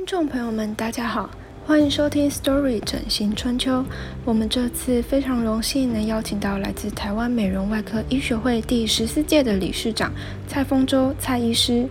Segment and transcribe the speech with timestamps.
[0.00, 1.28] 听众朋友们，大家好，
[1.66, 3.70] 欢迎收听《Story 整形春秋》。
[4.24, 10.10] 我们这次非常荣幸能邀请到来自台湾美容外科医学会第十四届的理事长
[10.48, 11.86] 蔡丰洲蔡医师。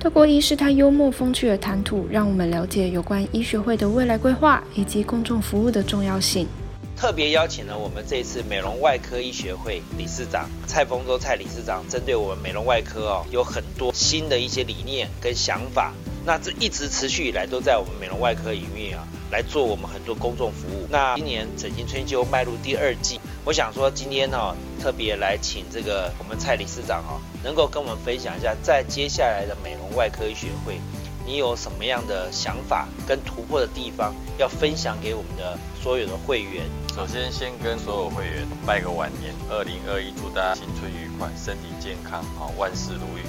[0.00, 6.48] 透过医师他幽默风趣的谈吐，让我们了解有关医学会的未来规划以及公众服务的重要性。
[6.96, 15.92] 特别邀请了我们这一次美容外科医学会理事长蔡丰洲蔡理事长，针对我们美容外科哦，有很多新的一些理念跟想法。
[16.24, 20.86] 那这一直持续以来都在我们美容外科领域啊，来做我们很多公众服务。
[20.90, 30.78] 那今年整形春秋迈入第二季，我想说今天哈特别来请这个我们蔡理事长哈，能够跟我们分享一下，在接下来的美容外科医学会。
[31.26, 36.64] 你有什么样的想法跟突破的地方要分享给我们的所有的会员？
[36.96, 43.22] 首先，先跟所有会员拜个晚年，二零二一，祝大家新春愉快，身体健康，好，万事如意。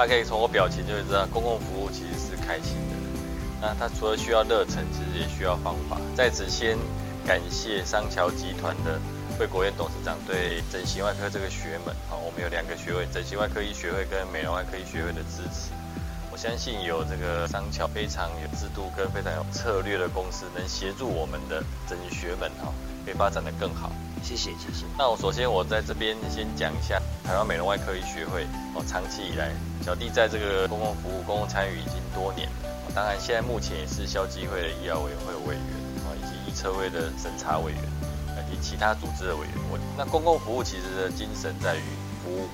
[0.00, 2.96] 好，大家可以从我表情就会知道，公共服务其实是开心的。
[3.60, 6.00] 那它除了需要热忱，其实也需要方法。
[6.16, 6.78] 在此先
[7.26, 8.98] 感谢商桥集团的
[9.38, 15.68] 魏国燕董事长对整形外科这个学门，好，我们有两个学位，整形外科医学会跟美容外科医学会的支持。
[16.32, 22.72] 我相信有这个商桥非常有制度跟非常有策略的公司，能协助我们的整形学们哈，
[23.04, 23.90] 可以发展的更好。
[24.22, 24.84] 谢谢谢谢。
[24.98, 29.50] 那我首先我在这边先讲一下台湾美容外科医学会哦，长期以来
[29.82, 32.48] 小弟在这个公共服务、公共参与已经多年。
[32.94, 35.64] 当然现在目前也是消基会的医疗委员会委员
[36.04, 37.80] 啊，以及医车会的审查委员，
[38.50, 39.54] 以及其他组织的委员。
[39.70, 39.78] 会。
[39.96, 41.82] 那公共服务其实的精神在于
[42.22, 42.48] 服务，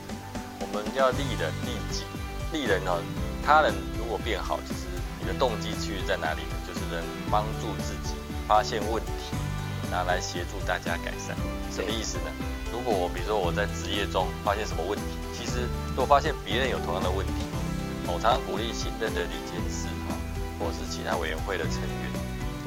[0.61, 2.05] 我们要利人利己，
[2.53, 3.03] 利人哦。
[3.45, 4.87] 他人如果变好，其实
[5.21, 6.55] 你的动机去在哪里呢？
[6.67, 8.15] 就是能帮助自己
[8.47, 9.35] 发现问题，
[9.91, 11.37] 拿来协助大家改善。
[11.71, 12.31] 什么意思呢？
[12.73, 17.47] 如果我比如说我在职业中发现什么问题，其实如果发现别人有同样的问题，
[18.07, 20.15] 我常常鼓励新任的理监事哈，
[20.59, 22.05] 或是其他委员会的成员，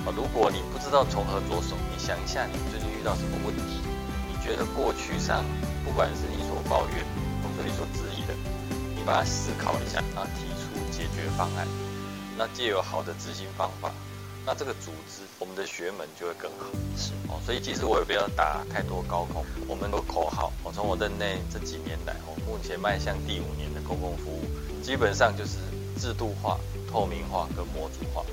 [0.05, 3.81] 啊，如果你不知道从何着手，你想一下你最近遇到什么问题？
[4.27, 5.43] 你觉得过去上
[5.83, 7.05] 不管是你所抱怨，
[7.43, 8.33] 或者你所质疑的，
[8.95, 10.67] 你把它思考一下然后，提出。
[10.91, 11.65] 解决方案，
[12.37, 13.89] 那借有好的执行方法，
[14.45, 16.65] 那这个组织我们的学门就会更好。
[16.97, 19.45] 是哦，所以其实我也不要打太多高空。
[19.67, 24.43] 我们的口号，我从我任内这几年来，我目前迈向第五年的公共服务，
[24.81, 25.57] 基本上就是
[25.99, 26.57] 制度化、
[26.91, 28.25] 透明化跟模组化。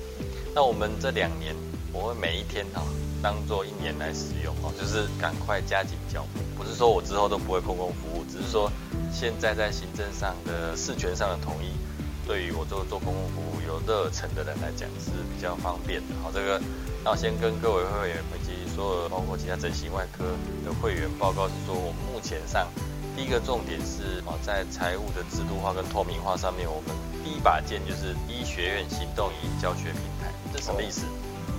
[0.55, 1.55] 那我们这两年，
[1.93, 2.83] 我会每一天哈
[3.23, 6.41] 当做一年来使用哦，就是赶快加紧脚步。
[6.57, 8.73] 不是说我之后都不会公共服务，只是说
[9.13, 11.77] 现在在行政上的事权上的统一。
[12.27, 16.15] 对于我做做公共服务有热忱的人来讲是比较方便的。
[16.23, 16.61] 好，这个
[17.05, 20.25] 那我先跟各位会员以及所有包括其他整形外科
[20.65, 22.67] 的会员报告是说，我们目前上
[23.15, 26.91] 第一个重点是啊，在财务的制度化跟透明化上面，我们
[27.23, 30.35] 第一把剑就是医学院行动影音教学平台。
[30.53, 31.07] 这什么意思？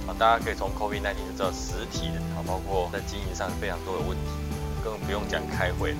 [0.05, 4.31] 啊，大家可以从 COVID-19 就知道实体的啊，包括在经营上非常多的问题，
[4.83, 5.95] 更不用讲开会。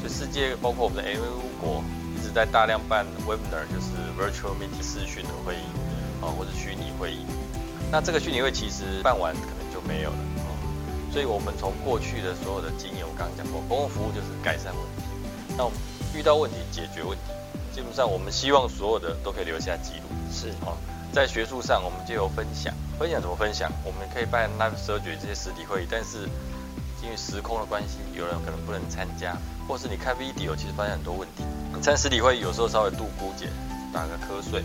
[0.00, 1.42] 所以世界包括我们的 A 五
[2.22, 2.32] 国。
[2.32, 5.66] 在大量办 webinar，就是 virtual meeting 视讯的会议，
[6.22, 7.26] 啊，或者虚拟会议。
[7.90, 10.56] 那这个虚拟会其实办完可能就没有了，哦。
[11.12, 15.02] 所以我们从过去的所有的经验，我刚刚讲过，公共服务就是改善问题。
[15.58, 15.78] 那我们
[16.14, 17.24] 遇到问题解决问题，
[17.74, 20.08] 基本上我们希望所有的都可以留下记录。
[20.32, 20.72] 是，哦，
[21.12, 23.70] 在学术上我们就有分享，分享怎么分享？
[23.84, 26.24] 我们可以办 live surgery 这些实体会议，但是
[27.04, 29.36] 因为时空的关系，有人可能不能参加，
[29.68, 31.44] 或是你看 video，其实发现很多问题。
[31.80, 33.48] 参实体会有时候稍微度估减，
[33.92, 34.62] 打个瞌睡，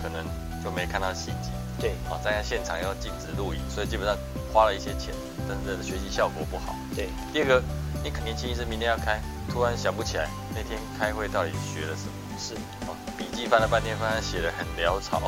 [0.00, 0.24] 可能
[0.62, 1.50] 就没看到细节。
[1.80, 4.16] 对，啊，在现场要禁止录影，所以基本上
[4.52, 5.14] 花了一些钱，
[5.48, 6.74] 但是学习效果不好。
[6.96, 7.62] 对，第二个，
[8.02, 12.12] 你肯定期医生明天要开，突然想不起来那天开会到底学了什么。
[12.38, 12.54] 是，
[12.86, 15.20] 啊，笔记翻了半天，发现写的很潦草。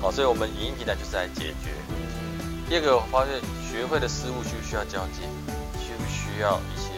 [0.00, 1.70] 好， 所以我们影音平台就是来解决。
[2.68, 5.22] 第二个，我发现学会的事物需不需要交接？
[5.80, 6.97] 需不需要一些？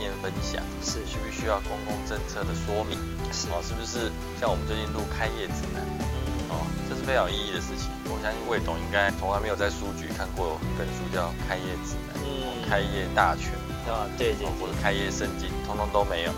[0.00, 0.64] 经验分享。
[0.80, 1.04] 是。
[1.04, 2.96] 需不需要公共政策的说明？
[3.28, 3.52] 是。
[3.52, 4.08] 哦，是不是
[4.40, 5.84] 像我们最近录开业指南？
[6.00, 7.92] 嗯，哦，这是非常有意义的事情。
[8.08, 13.52] 我相信魏董应该从来没有在书局看过一本书叫《开业指南》，嗯，开业大全。
[13.84, 16.32] 啊，对对，或者开业圣经，通通都没有。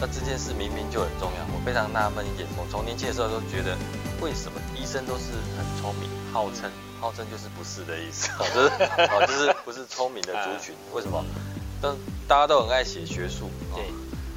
[0.00, 3.78] 那这件事明明就很重要，我非常纳闷一点，我从年轻的时候都觉得，
[4.20, 6.70] 为什么医生都是很聪明，号称
[7.00, 8.68] 号称就是不是的意思， 就是
[9.10, 11.24] 哦，就是不是聪明的族群，为什么？
[11.86, 11.96] 但
[12.26, 13.84] 大家都很爱写学术，对。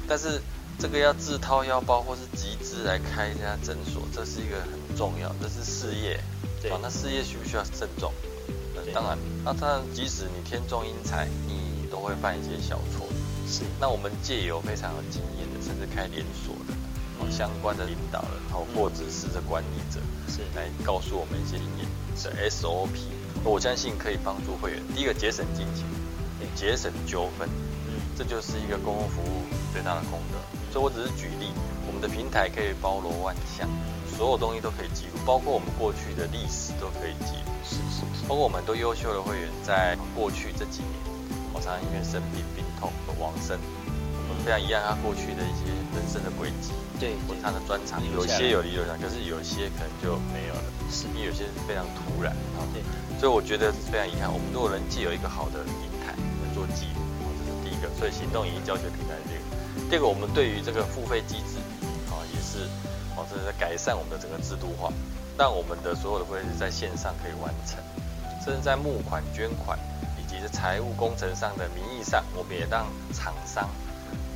[0.06, 0.40] 但是
[0.78, 6.20] 这个要自掏腰包或是集资来开一家诊所，这是一个很重要，这是事业。
[6.62, 6.70] 对。
[6.80, 8.12] 那事业需不需要慎重？
[8.94, 9.18] 当然。
[9.44, 13.08] 那当然，即使你天纵英才，你都会犯一些小错。
[13.48, 13.62] 是。
[13.80, 22.88] 那我们借由非常有经验的，甚至开连锁的，相关的领导人，或者是这管理者，是来告诉我们一些经验的 SOP，
[23.44, 24.82] 我相信可以帮助会员。
[24.94, 25.84] 第一个节省金钱，
[26.54, 27.48] 节省纠纷，
[27.88, 29.42] 嗯，这就是一个公共服务
[29.72, 30.38] 最大的功德。
[30.72, 31.52] 所以我只是举例，
[31.86, 33.68] 我们的平台可以包罗万象，
[34.16, 40.94] 所有东西都可以记录，包括我们过去的历史都可以记录，是是是，包括我们都优秀的会员在过去这几年，
[41.52, 43.58] 我常常因为生病病痛和往生。
[44.40, 51.04] 非常遗憾，他过去的一些人生的轨迹，对，或他的专长，有些有遗留下，可是有些可能就没有了，是。
[51.12, 52.32] 因为有些是非常突然，
[52.72, 52.80] 对，
[53.20, 54.32] 所以我觉得非常遗憾。
[54.32, 61.60] 我们如果能既有一个好的平台来做记录，这是第一个，所以行动影音教学平台这个，第二个，我们对于这个付费机制，
[62.08, 62.64] 啊，也是，
[63.20, 64.90] 哦，这是在改善我们的整个制度化，
[65.36, 67.76] 让我们的所有的会是在线上可以完成，
[68.42, 69.78] 甚至在募款、捐款
[70.16, 73.68] 以及在财务工程上的名义上，我们也让厂商。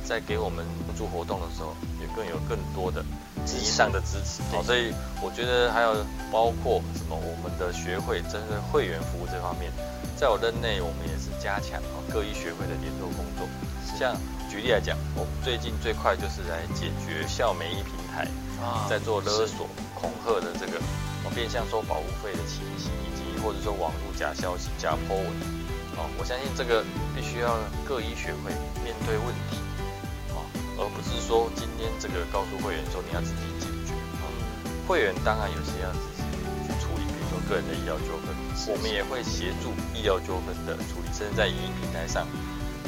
[0.05, 0.63] 在给我们
[0.95, 3.03] 助助活动的时候，也更有更多的
[3.43, 4.41] 名义上的支持。
[4.55, 9.71] 好，所以我觉得还有包括什么，我们的学会针对会员服务这方面，
[10.15, 11.81] 在我任内，我们也是加强
[12.13, 13.49] 各医学会的联络工作。
[13.97, 14.15] 像
[14.49, 18.27] 举例来讲，我们最近最快就是来解决校媒一平台
[18.89, 20.79] 在做勒索、恐吓的这个，
[21.33, 25.27] 变相收保护费的情形，以及或者说网络假消息、假 po 文。
[25.97, 26.83] 哦，我相信这个
[27.15, 28.51] 必须要各医学会
[28.83, 29.57] 面对问题。
[30.77, 34.27] 而不是说今天这个告诉会员说你要自己解决嗯，
[34.87, 36.21] 会员当然有些要自己
[36.67, 38.35] 去处理，比如说个人的医疗纠纷，
[38.67, 42.27] 我们也会协助医疗纠纷的处理，甚至在影音平台上，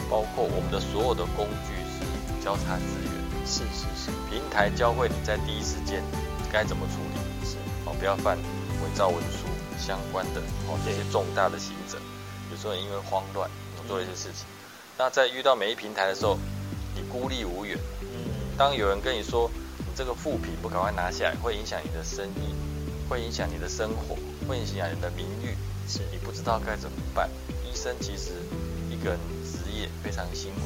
[0.09, 2.03] 包括我们的所有的工具是
[2.43, 3.11] 交叉资源，
[3.47, 6.03] 是是是，平台教会你在第一时间
[6.51, 7.55] 该怎么处理，是。
[7.85, 8.37] 哦，不要犯
[8.83, 9.47] 伪造文书
[9.79, 11.97] 相关的哦这些重大的行者，
[12.51, 13.49] 有时候因为慌乱
[13.87, 14.45] 做一些事情，
[14.97, 16.37] 那在遇到每一平台的时候。
[16.97, 17.77] 你孤立无援。
[18.01, 22.55] 嗯，当有人跟你说你这个副品不赶快拿下来，会影响你的生意，
[23.07, 24.17] 会影响你的生活，
[24.47, 25.55] 会影响你的名誉，
[25.87, 27.29] 是你不知道该怎么办。
[27.63, 28.31] 医生其实
[28.89, 30.61] 一个人职业非常辛苦，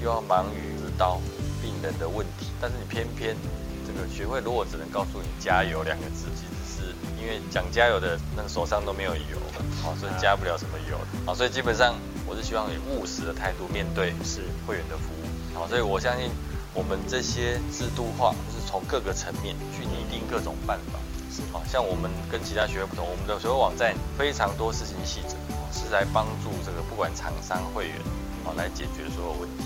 [0.00, 1.20] 又要忙于指导
[1.60, 3.36] 病人的问题，但是你偏偏
[3.84, 9.38] 这个学会如果只能告诉你加油两个字，其实是因为讲加油的那个手上都没有油，
[9.82, 10.96] 好，所以加不了什么油。
[11.26, 15.23] 好，所以基本上我是希望以务实的态度面对是会员的服务。
[15.54, 16.28] 好，所以我相信
[16.74, 20.98] 我们这些制度化，就是从各个层面去拟定各种办法。
[21.30, 25.34] 是，好像我们跟其他学会不同，我们的所有网站非常多事情细则，
[25.72, 27.96] 是来帮助这个不管厂商会员，
[28.44, 29.64] 好来解决所有问题。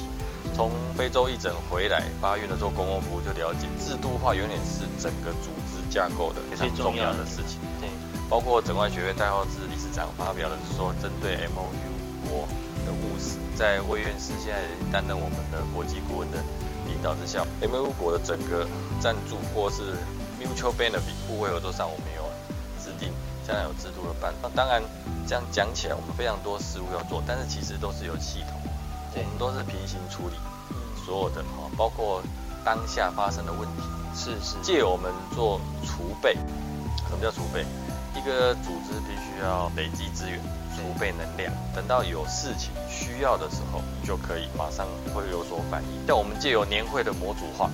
[0.55, 7.61] 从非洲义诊回来八月的做公共服务就了解，制度化永远是整个组织架构的非常重要的事情。
[7.81, 7.89] 对，
[8.29, 11.89] 包括整外学会代号制理事长发表的是说，针对 M O U
[12.29, 12.49] 国
[12.89, 13.37] 的务实。
[13.55, 16.39] 在魏院士现在担任我们的国际顾问的
[16.87, 18.67] 领导之下，M U 国的整个
[18.99, 19.93] 赞助或是
[20.41, 22.25] mutual benefit 互惠合作上，我们有
[22.81, 23.13] 制定
[23.47, 24.49] 将来有制度的办法。
[24.55, 24.81] 当然，
[25.27, 28.59] 这样讲起来，我们非常多事务要做，但是其实都是有系统，
[29.15, 30.37] 我们都是平行处理
[31.05, 32.23] 所有的哈，包括
[32.65, 33.83] 当下发生的问题，
[34.15, 36.35] 是是借我们做储备。
[37.09, 37.65] 什么叫储备？
[38.15, 40.39] 一个组织必须要累积资源。
[40.99, 44.85] 储备能量，等到有事情需要的时候，就可以马上
[45.15, 46.05] 会有所反应。
[46.09, 47.71] 像我们借由年会的模组化，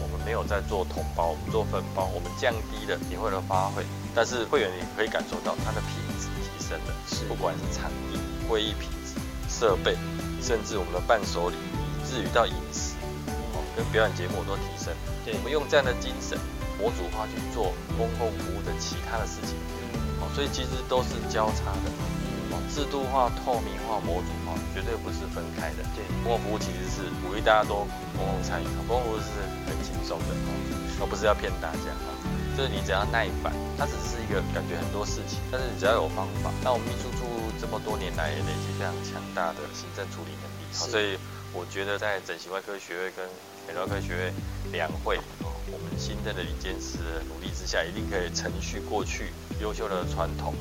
[0.00, 3.84] 我们没有在做桶包，我们做分包，我们降低了年会的发会，
[4.14, 6.94] 但是会员也可以感受到它的品质提升了。
[7.10, 9.18] 是，不管是场地、会议品质、
[9.50, 9.96] 设备，
[10.40, 12.94] 甚至我们的伴手礼，以至于到饮食，
[13.54, 14.94] 哦，跟表演节目都提升。
[15.24, 16.38] 对，我们用这样的精神，
[16.78, 19.58] 模组化去做公共服务的其他的事情，
[20.22, 21.90] 哦，所以其实都是交叉的。
[22.68, 25.82] 制度化、透明化、模组化，绝对不是分开的。
[25.96, 30.34] 对，公共服务其实是鼓励大家都共同参与，公共服务是很轻松的，
[31.00, 31.90] 而不是要骗大家。
[32.56, 36.50] 就是你只要耐烦，它只是一个感觉很多事情，但是你只要有方法。
[36.62, 37.22] 那我们秘书处
[37.60, 41.16] 这么多年来也累积非常强大的行政处理能力，所以
[41.54, 43.24] 我觉得在整形外科学会跟
[43.66, 44.32] 美容外科学会
[44.72, 45.20] 两会，
[45.70, 46.98] 我们新的的李监事
[47.30, 50.52] 努力之下，一定可以承续过去优秀的传统。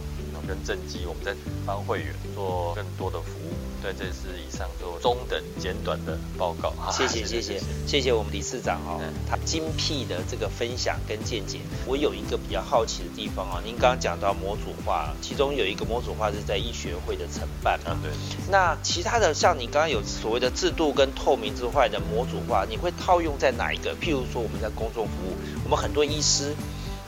[0.47, 1.35] 跟正机，我们在
[1.65, 3.53] 帮会员做更多的服务。
[3.79, 6.73] 对，这是以上做中等简短的报告。
[6.91, 8.99] 谢谢谢谢谢谢我们理事长哦，
[9.29, 11.59] 他精辟的这个分享跟见解。
[11.85, 17.95] 我有一个比较好奇的地方啊，您刚刚讲到模组化，其中有一个模组化是在医学会的承办啊。
[18.01, 18.11] 对。
[18.49, 23.95] 那其他的像你刚刚有所谓的制度跟透明之外的模组化，你会套用在哪一个？
[24.01, 26.55] 譬如说我们在公众服务，我们很多医师。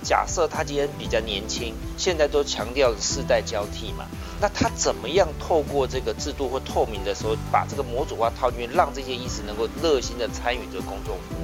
[0.03, 4.06] 假设他今天比较年轻，现在都强调世代交替嘛，
[4.39, 11.44] 那他怎么样透过这个制度或透明的时候，把这个模组化套进去，让这些医师能够热心的参与这个工作服务？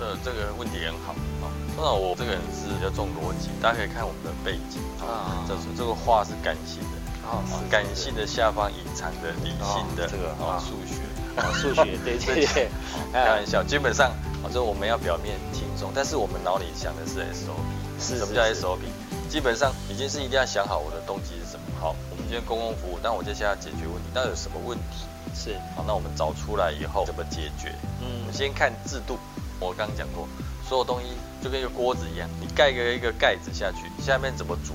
[0.00, 1.52] 呃，呃，这个问题很好啊。
[1.76, 11.00] 通常我这个人是比较重逻辑，大家可以看我们的背景啊，这这个话是感性的，啊，感性的下方隐藏着理性的这个啊数学，
[11.36, 12.68] 啊数学， 对对对，
[13.12, 14.10] 开玩笑，基本上
[14.42, 18.80] 啊，这我们要表面轻松，但是我们脑里想的是 SOP，是什么叫 SOP？
[19.28, 21.62] 基本上已经是一定要想好我的动机是什么。
[21.80, 25.06] 好，我们今天公共服务，但我接下来要解决问题，那有什么问题？
[25.32, 27.72] 是，好，那我们找出来以后怎么解决？
[28.00, 29.16] 嗯，我们先看制度，
[29.60, 30.26] 我刚刚讲过。
[30.68, 31.06] 所有东西
[31.42, 34.74] 就跟一个锅子一样，你盖个一个盖子下去，下面怎么煮，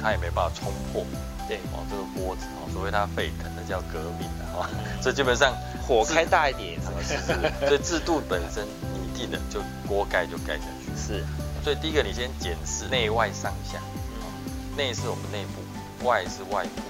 [0.00, 1.04] 它也没办法冲破。
[1.48, 4.68] 对，哦，这个锅子哦，除非它沸腾，那叫革命的哈。
[5.02, 5.54] 所以基本上
[5.88, 7.66] 火开大一点，是是是。
[7.66, 10.92] 所以制度本身拟定的，就锅盖就盖下去。
[10.94, 11.24] 是。
[11.64, 13.80] 所以第一个，你先检视内外上下。
[14.76, 16.82] 内是我们内部，外是外部，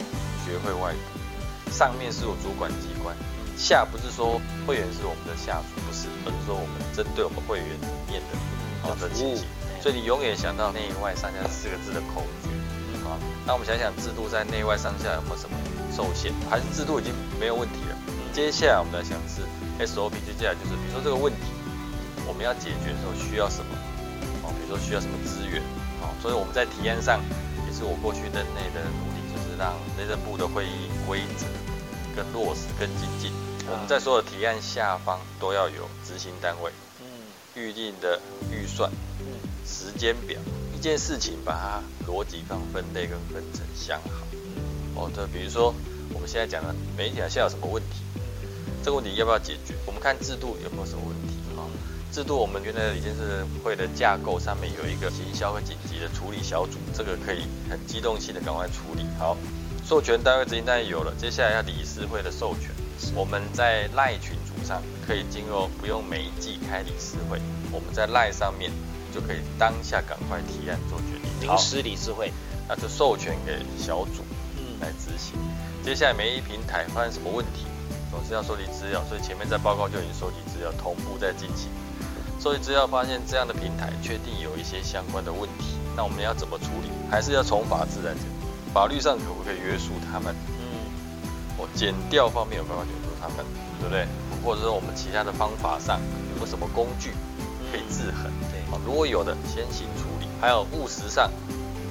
[0.45, 1.71] 学会外部。
[1.71, 3.15] 上面是我主管机关。
[3.57, 8.39] 下不是说会员是我们的下属，不是，而是说我们针对我们会员里面的
[8.83, 9.47] 好的情形，
[9.81, 12.51] 所以你永远想到内外上下四个字的口诀，
[13.03, 15.57] 好，那我们想想制度在内外上下有没有什么
[15.91, 17.97] 受限，还是制度已经没有问题了？
[18.39, 19.43] 接下来我们来想是
[19.85, 21.51] SOP，接下来就是比如说这个问题
[22.25, 23.75] 我们要解决的时候需要什么，
[24.45, 25.61] 哦，比如说需要什么资源，
[26.01, 27.19] 哦，所以我们在提案上
[27.67, 31.51] 也是我过去任内的努力，就是让内政部的会议规则
[32.15, 33.33] 跟落实跟精进。
[33.67, 36.71] 我们在所有提案下方都要有执行单位，
[37.03, 37.11] 嗯，
[37.61, 38.21] 预定的
[38.55, 39.27] 预算，嗯，
[39.67, 40.39] 时间表，
[40.73, 44.23] 一件事情把它逻辑方分类跟分成想好，
[44.95, 45.75] 哦，这比如说
[46.15, 48.07] 我们现在讲的媒体现在有什么问题，
[48.89, 49.75] 这个问题要不要解决？
[49.85, 51.61] 我们看制度有没有什么问题啊？
[52.11, 59.37] 制度我们原来的理事会的架构上面有一个行销和紧急的处理小组，这个可以很机动性的赶快处理好。
[59.85, 62.71] 授权单位执行单位有了，接下来要理事会的授权。
[63.15, 67.39] 我们在赖群组上可以进入，不用每一季开理事会，
[67.71, 68.73] 我们在赖上面
[69.13, 71.47] 就可以当下赶快提案做决定。
[71.47, 72.33] 临时理事会，
[72.67, 74.25] 那就授权给小组
[74.81, 75.35] 来执行。
[75.85, 77.67] 接下来每一平台发生什么问题，
[78.11, 81.69] 总是要收集资料，所以前面在报告就已经收集资料，同步在进行。
[82.41, 86.89] 收集资料发现这样的平台确定有一些相关的问题，那我们要怎么处理？
[87.11, 88.23] 还是要从法制来讲，
[88.73, 90.35] 法律上可不可以约束他们？
[90.59, 90.65] 嗯
[91.59, 93.45] 我减掉方面有办法减住他们，
[93.81, 94.07] 对不对？
[94.45, 95.99] 或者说我们其他的方法上
[96.31, 97.11] 有没有什么工具
[97.73, 98.31] 可以制衡？
[98.53, 100.29] 对，好，如果有的先行处理。
[100.41, 101.29] 还有务实上，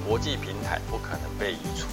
[0.08, 1.86] 国际平台不可能被移除，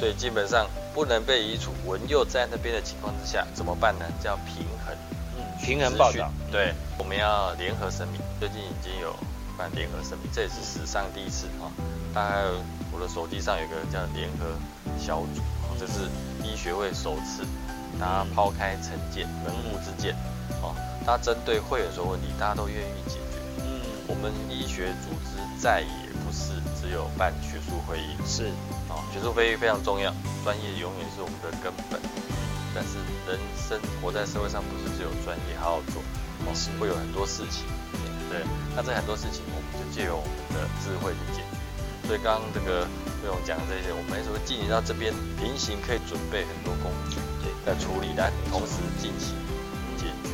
[0.00, 1.72] 所以基本上不能被移除。
[1.84, 4.06] 文又在那边的情况之下，怎么办呢？
[4.24, 4.96] 叫平衡，
[5.36, 6.32] 嗯，平衡报道。
[6.50, 9.14] 对，我们要联合声明，最近已经有
[9.58, 11.70] 办联合声明，这也是史上第一次哈。
[12.14, 12.44] 大概
[12.90, 14.46] 我的手机上有个叫联合
[14.98, 15.42] 小组。
[15.78, 16.08] 这是
[16.42, 17.42] 医学会首次，
[17.98, 20.14] 大家抛开成见、门户之见，
[20.62, 23.36] 哦，他针对会员说问题，大家都愿意解决。
[23.60, 28.50] 嗯，我们医学组织再也不是只有办学术会议，是，
[28.90, 30.12] 哦，学术非议非常重要，
[30.44, 32.00] 专业永远是我们的根本。
[32.74, 36.02] 但是人生活在社会上，不是只有专业好好做，
[36.44, 37.64] 同时会有很多事情，
[38.28, 38.42] 对，
[38.74, 42.06] 那这很多事情，我们就借由我们的智慧去解决。
[42.06, 42.86] 所以刚刚这个。
[43.20, 49.36] 不用讲这些，我们是会进行到这边平行，可以准备很多工具，对，在处理，但同时进行
[49.98, 50.32] 解决。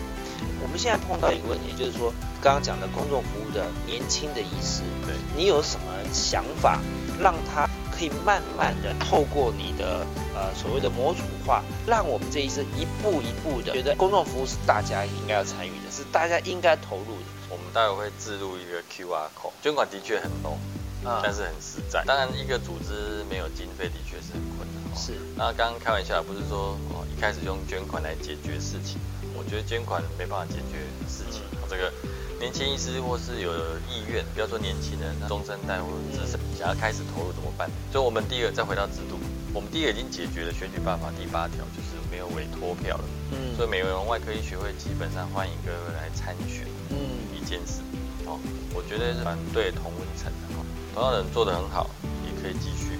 [0.62, 6.78] 我们现在碰到一个问题，就是说刚刚讲的公众服务的年轻的医师，对你有什么想法，
[7.18, 17.26] 让他可以慢慢的透过你的呃所谓的模组化，让我们这一生一步一步的觉得公众服务是大家应该要参与的，是大家应该投入的。
[17.48, 20.56] 我们待会会置入一个 QR code，捐款的确很 low。
[21.22, 24.96] 但是很实在，当然一个组织没有经费的确是很困难。
[24.98, 28.98] 是，那刚刚开玩笑，不是说哦一开始用捐款来解决事情，
[29.38, 31.42] 我觉得捐款没办法解决事情。
[31.70, 31.92] 这个
[32.46, 33.50] 年轻医师或是有
[33.90, 37.68] 意愿，不要说年轻人，中生代或者资深想要开始投入怎么办？
[37.90, 39.18] 所以我们第一个再回到制度，
[39.52, 43.04] 我们第一个已经解决了选举办法第八条，就是没有委托票了。
[43.32, 46.62] 嗯，所以美容外科医学会基本上欢迎各位来参选。
[46.94, 47.82] 嗯，一件事，
[48.30, 48.38] 哦，
[48.72, 50.62] 我觉得是团队同温层的哈。
[50.94, 51.90] 同样人做得很好，
[52.22, 52.94] 也可以继续，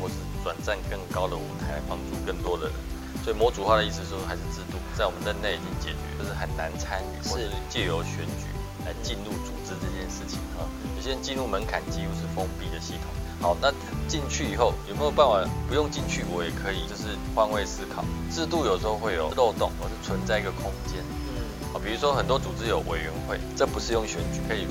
[0.00, 2.74] 或是转战更高的舞台，帮助更多的人。
[3.22, 8.48] 所以模组化的意思说，还是制度在我们任内已经解决，就是很难参与，或是借由选举
[8.86, 10.62] 来进入组织这件事情啊。
[10.96, 13.10] 有些人进入门槛几乎是封闭的系统。
[13.42, 13.70] 好，那
[14.08, 18.04] 进去以后有没有办法不用进去，我也可以就是换位思考。
[18.30, 21.02] 制度有时候会有漏洞，或是存在一个空间。
[21.28, 24.66] 嗯，好，比如说很多组织有委员会，这不是用选举可以。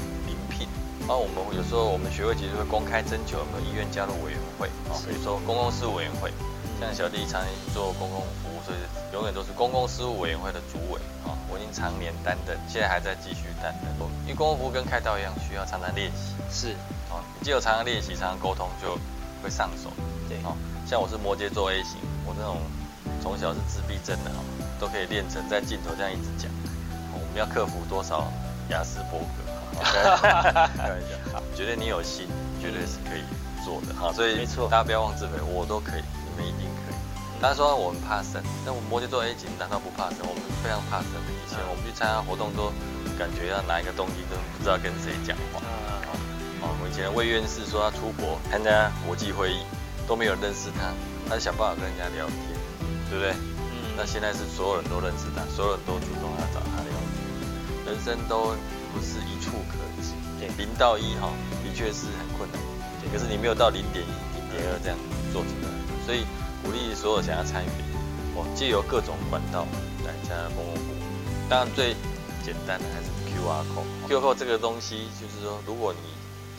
[1.05, 6.33] 然后我们有时候我们学会其实会公开征求有没有意愿加入委员会啊，比如说公共事务委员会，
[6.81, 8.81] 像小弟常年做公共服务，所以
[9.13, 11.34] 永远都是公共事务委员会的主委啊。
[11.49, 13.93] 我已经常年担任，现在还在继续担任。
[14.23, 16.33] 因为公共服跟开刀一样，需要常常练习。
[16.49, 16.73] 是，
[17.09, 18.97] 哦，你只有常常练习、常常沟通，就
[19.43, 19.91] 会上手。
[20.27, 22.57] 对，哦，像我是摩羯座 A 型，我这种
[23.21, 24.41] 从小是自闭症的哦，
[24.79, 26.49] 都可以练成在镜头这样一直讲。
[27.13, 28.31] 我们要克服多少
[28.69, 29.45] 雅斯伯格？
[29.81, 32.27] 开玩笑，觉得你有心，
[32.61, 33.21] 绝对是可以
[33.63, 34.11] 做的哈。
[34.11, 36.65] 所以没错，大家不要妄自菲薄，我都可以，你们一定
[37.45, 37.53] 可以。
[37.53, 40.25] 大家说我们怕生，那我们摩羯座 A 级难道不怕生？
[40.25, 41.29] 我们非常怕生的。
[41.29, 42.73] 以前我们去参加活动都
[43.21, 45.61] 感觉要拿一个东西都不知道跟谁讲话。
[46.65, 49.61] 哦，我以前魏院士说他出国参加国际会议
[50.07, 50.89] 都没有认识他，
[51.29, 52.57] 他想办法跟人家聊天，
[53.13, 53.29] 对不对？
[53.37, 53.93] 嗯。
[53.93, 58.57] 那现在是所有人都认识他，所有人都主动要找他聊天，人生都。
[58.95, 61.27] 不是一触可及，对，零到一哈，
[61.59, 62.61] 的确是很困难，
[63.03, 64.07] 对，可是你没有到零点一、
[64.39, 64.97] 零点二这样
[65.33, 65.67] 做出来，
[66.05, 66.23] 所以
[66.65, 69.67] 鼓励所有想要参与的，哦，借由各种管道
[70.03, 70.95] 来参加公共服务。
[71.47, 71.93] 当然最
[72.43, 75.99] 简单的还是 QR code，QR code 这个东西就是说，如果你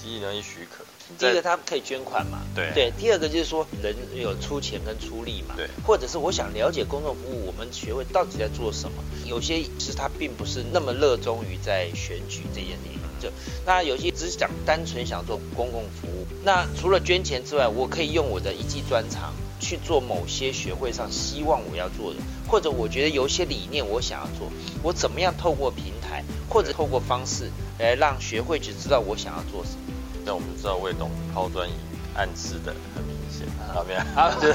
[0.00, 0.84] 经济能力许可。
[1.18, 2.40] 第一个，他可以捐款嘛？
[2.52, 2.92] 对对。
[2.98, 5.54] 第二个就是说，人有出钱跟出力嘛？
[5.56, 5.68] 对。
[5.84, 9.02] 或者是我想了解公众服务，我们学会到底在做什么？
[9.24, 13.30] 有些是他并不是那么热衷于在选举这件事情，就
[13.64, 16.26] 那有些只是想单纯想做公共服务。
[16.42, 24.50] 那除了捐钱之外，我可以用我的一技专长去做某些学会上希望我要做的，或者我觉得有一些理念我想要做，
[24.82, 29.94] 我怎么样透过平台或者透过方式来让学会只知道我想要做什么。
[30.24, 34.00] 那我们知道魏董抛砖引玉，暗示的很明显，好没有？
[34.14, 34.48] 好，就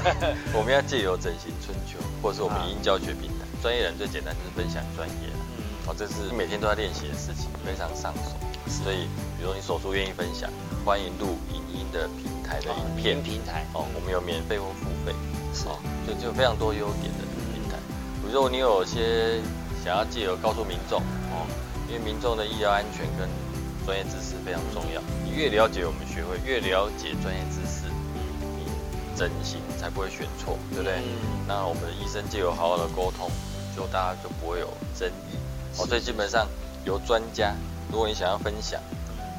[0.54, 8.36] 我们要借由整形春秋，或者是我们音教学平台，专业人最简单就是分享专业嗯，好，这是你每天都在练习的事情，非常上手。
[8.68, 10.50] 所以，比如说你手术愿意分享，
[10.86, 15.16] 欢迎录影音的平台的影片平台哦，我们有免费或付费，
[15.54, 17.24] 是哦，就就非常多优点的
[17.56, 17.78] 平台。
[18.20, 19.40] 比如说你有些
[19.82, 21.00] 想要借由告诉民众
[21.32, 21.48] 哦，
[21.88, 23.30] 因为民众的医疗安全跟
[23.86, 25.02] 专业知识非常重要。
[25.24, 27.88] 你越了解我们学会，越了解专业知识，
[28.60, 28.68] 你
[29.16, 31.00] 整形才不会选错，对不对？
[31.48, 33.32] 那我们的医生就有好好的沟通，
[33.74, 34.68] 就大家就不会有
[35.00, 35.40] 争议。
[35.80, 36.46] 哦，所以基本上
[36.84, 37.56] 由专家，
[37.90, 38.78] 如果你想要分享，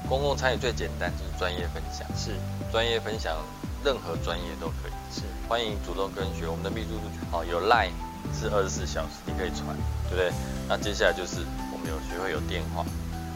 [0.08, 2.32] 公共参与最简单就是专业分享，是
[2.72, 3.36] 专业分享，
[3.84, 4.92] 任何专业都可以。
[5.12, 7.92] 是欢迎主动跟学，我们的秘书处哦有 line
[8.32, 9.76] 是二十四小时，你可以传，
[10.08, 10.32] 对不对？
[10.66, 12.82] 那接下来就是我们有学会有电话。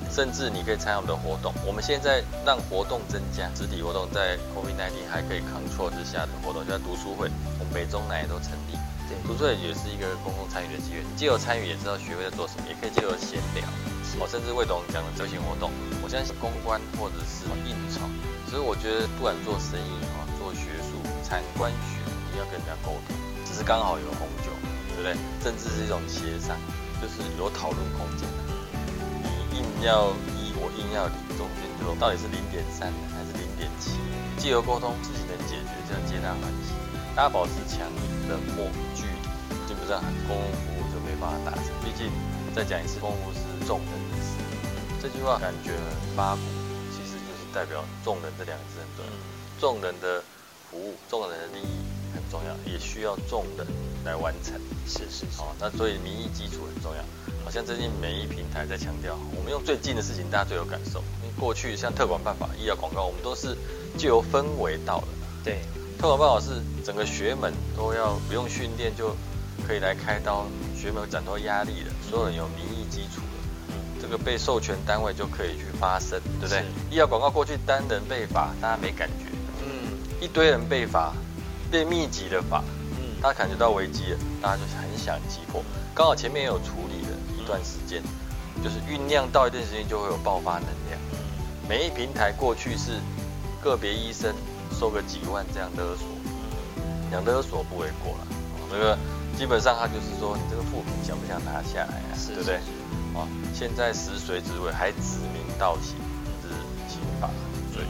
[0.09, 1.53] 甚至你可以参加我们的活动。
[1.67, 7.29] 我们现在让活动增加，实体活动在 COVID-19 还可以 control 之下的活动，就像读书会，
[7.61, 8.79] 我们北中南也都成立。
[9.05, 11.05] 对，读书会也是一个公共参与的机会。
[11.13, 13.69] 既有参与，也知道学会在做什么，也可以借由闲聊。
[14.17, 15.69] 哦，甚至魏董讲的这些活动，
[16.01, 18.01] 我相信公关或者是应酬。
[18.49, 23.15] 所以我觉得不管做生意哈，做学术、参观学，一定要跟人家沟通。
[23.45, 24.51] 只是刚好有红酒，
[24.95, 25.15] 对不对？
[25.43, 26.57] 政治是一种协商，
[27.03, 28.27] 就是有讨论空间。
[29.23, 33.99] 你硬要一，我硬要零，中间就到底是零点三还是零点七？
[34.39, 36.75] 既由沟通，自己能解决，这样皆大欢喜。
[37.15, 39.19] 大家保持强硬冷漠距离，
[39.67, 41.73] 基本上公共服务就没办法达成。
[41.83, 42.13] 毕竟
[42.55, 44.39] 再讲一次，公共服务是众人的事。
[45.01, 46.43] 这句话感觉很八股，
[47.57, 49.13] 代表众人这两个字很重要。
[49.59, 50.23] 众人的
[50.71, 51.81] 服务，众人的利益
[52.15, 53.67] 很重要，也需要众人
[54.05, 54.61] 来完成。
[54.87, 55.41] 是是是。
[55.41, 57.03] 哦，那所以民意基础很重要。
[57.43, 60.99] 好像最近每一平台在强调，我们用最近的事情，大家最有感受。
[61.23, 63.57] 因为过去像特管办法、医疗广告，我们都是
[63.97, 65.07] 就由氛围到的。
[65.43, 65.61] 对，
[65.99, 69.17] 特管办法是整个学门都要不用训练就
[69.67, 70.45] 可以来开刀，
[70.77, 73.36] 学门斩脱压力的，所有人有民意基础的，
[74.01, 76.65] 这个被授权单位就可以去发声，对不对？
[76.91, 79.27] 医疗广告过去单人被罚，大家没感觉。
[79.63, 81.13] 嗯，一堆人被罚，
[81.71, 85.63] 被密集的罚，嗯，大家感觉到危机了，大家就很想击破。
[85.95, 87.17] 刚好前面也有处理了。
[87.39, 88.03] 一段时间，
[88.61, 91.01] 就是酝酿到一段时间就会有爆发能量。
[91.69, 92.99] 每一平台过去是
[93.63, 94.35] 个别医生
[94.77, 96.09] 收个几万这样勒索，
[97.11, 98.27] 两勒索不为过了。
[98.69, 98.99] 那个
[99.39, 102.19] 基本上他就是说，你这个副品想不想拿下来啊？
[102.27, 102.59] 对不对？
[103.17, 105.97] 啊，现在食髓之位，还指名道姓
[106.43, 106.49] 是
[106.89, 107.31] 刑法
[107.73, 107.83] 罪，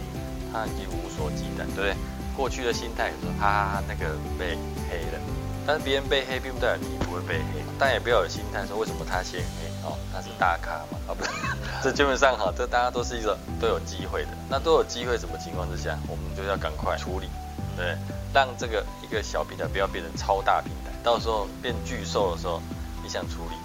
[0.53, 1.97] 他已经无所忌惮，对不对？
[2.37, 4.57] 过去的心态说他那个被
[4.89, 5.19] 黑了，
[5.67, 7.65] 但是别人被黑并不代表你不会被黑。
[7.79, 10.99] 但也不要有心态说为什么他先黑哦，他是大咖嘛？
[11.09, 11.31] 啊不是，
[11.83, 14.29] 这基本上哈，这大家都是一个都有机会的。
[14.49, 17.29] 那都有机会什么情况之下，我们就要赶快处理，
[17.77, 17.97] 对，
[18.33, 22.63] 让这个一个小平台不要变成超大平台，到时候变巨兽的时候，
[23.03, 23.57] 你想处理，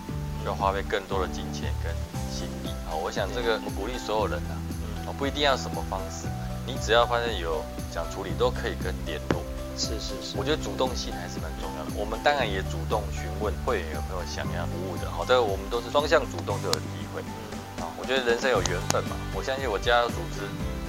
[0.46, 1.92] 要花费更多的金钱跟
[2.32, 2.70] 心力。
[2.90, 4.58] 好，我想这个我鼓励所有人啊，
[5.08, 6.28] 嗯，不一定要什么方式，
[6.66, 9.42] 你只要发现有想处理，都可以跟联络。
[9.78, 11.92] 是是是，我觉得主动性还是蛮重要的。
[11.96, 17.24] 我们当然也主动询问会员有没有想要服务的，好，这个我们都是双向主动就有机会。
[17.82, 20.44] 啊，我觉得人生有缘分嘛，我相信我加入组织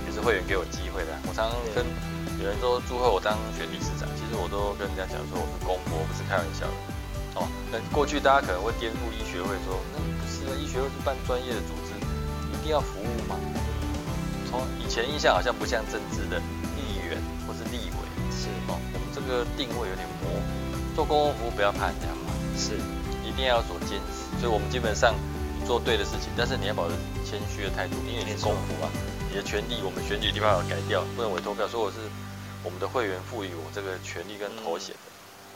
[0.04, 1.14] 也是会员给我机会的。
[1.24, 1.86] 我常常跟
[2.36, 6.91] 有人说祝贺我当选理事长，其实我都跟人家讲说我是公婆，不是开玩笑的。
[7.34, 11.96] 哦，那过去大家可能会颠覆医学会说，那不是啊，医学会是办专业的组织，
[12.52, 13.36] 一定要服务吗？
[14.50, 16.36] 从以前印象好像不像政治的
[16.76, 17.16] 议员
[17.48, 20.40] 或是立委，是哦，我们这个定位有点模糊。
[20.94, 22.76] 做公共服务不要怕人家骂，是，
[23.24, 24.28] 一定要有所坚持。
[24.36, 25.14] 所以我们基本上
[25.64, 28.92] 做对的事情，但是你要保持谦虚的态度，因为你是公仆啊，
[29.30, 31.96] 你的权利我们选举地方要改掉，不能委托票，说我是
[32.62, 35.08] 我们的会员赋予我这个权利跟头衔的，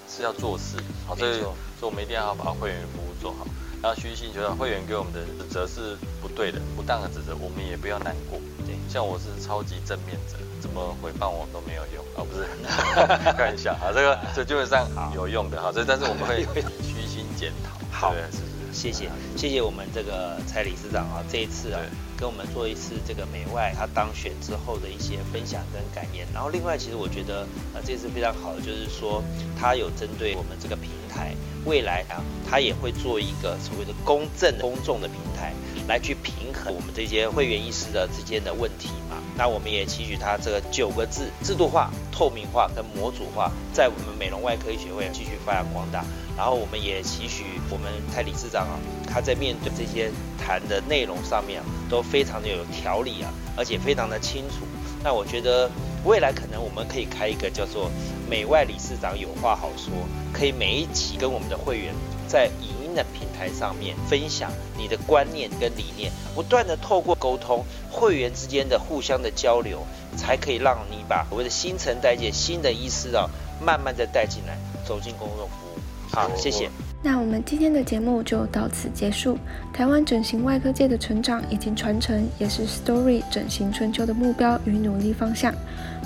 [0.09, 0.77] 是要做事。
[1.07, 3.47] 好，所以所以我们一定要把会员服务做好。
[3.83, 8.41] 然后虚心觉得会员给我们的指责是不对的、不当的指责，我们也不要难过。
[8.67, 12.05] 对，像我是超级正面者，怎么回谤我都没有用。
[12.17, 12.49] 啊，不是？
[13.37, 13.73] 开玩笑。
[13.75, 15.63] 啊，这个这基本上有用的。
[15.63, 16.43] 哈，这但是我们会
[16.83, 17.79] 虚心检讨。
[17.93, 18.43] 好，是是，
[18.73, 19.11] 谢谢。
[19.37, 21.81] 谢谢我们这个蔡理事长啊，这一次啊
[22.17, 26.27] 跟我们做一次这个美外他当选之后的一些分享跟感言。
[26.33, 29.23] 然后另外，其实我觉得呃这次非常好的就是说，
[29.59, 35.53] 他有针对我们这个平台未来啊，他也会做一个所谓的公正公众的平台，
[35.89, 39.17] 来去平衡我们这些会员医师的之间的问题嘛。
[39.37, 46.05] 那我们也期许他这个九个字制度化、透明化跟模组化，在我们美容外科医学会继续发扬光大。
[46.37, 54.67] 然后我们也期许我们蔡理事长啊，他在面对这些谈的内容上面啊，都非常的有条理啊，而且非常的清楚。
[55.03, 55.71] 那我觉得
[56.05, 57.91] 未来可能我们可以开一个叫做
[58.29, 59.93] “美外理事长有话好说”，
[60.33, 61.95] 可以每一期跟我们的会员
[62.27, 69.87] 在影音的平台上面分享你的观念跟理念，不断的透过沟通，会员之间的互相的交流，
[70.17, 73.29] 才可以让你把所谓的新陈代谢、新的意识啊，
[73.65, 75.79] 慢慢的带进来，走进公众服务。
[76.11, 76.69] 好，谢谢。
[77.03, 79.39] 那我们今天的节目就到此结束。
[79.73, 85.55] 台湾整形外科界的成长以及传承，也是 Story 整形春秋的目标与努力方向。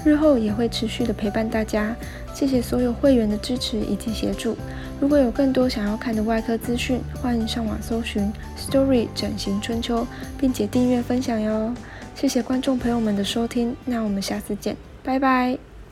[0.05, 1.95] 日后也会持续的陪伴大家。
[2.33, 4.57] 谢谢所有会员的支持以及协助。
[5.01, 10.07] 如果有更多想要看的外科资讯，欢迎上网搜寻 Story 整形春秋，
[10.39, 11.75] 并且订阅分享哟。
[12.15, 15.70] 谢谢观众朋友们的收听，那我们下次见，拜拜。